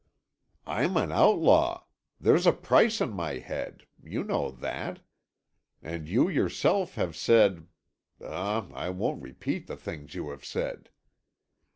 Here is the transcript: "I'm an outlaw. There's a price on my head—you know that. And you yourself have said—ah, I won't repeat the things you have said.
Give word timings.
"I'm 0.65 0.97
an 0.97 1.11
outlaw. 1.11 1.83
There's 2.19 2.47
a 2.47 2.51
price 2.53 3.01
on 3.01 3.13
my 3.13 3.33
head—you 3.37 4.23
know 4.23 4.49
that. 4.49 5.01
And 5.83 6.09
you 6.09 6.27
yourself 6.27 6.95
have 6.95 7.15
said—ah, 7.15 8.67
I 8.73 8.89
won't 8.89 9.21
repeat 9.21 9.67
the 9.67 9.77
things 9.77 10.15
you 10.15 10.31
have 10.31 10.43
said. 10.43 10.89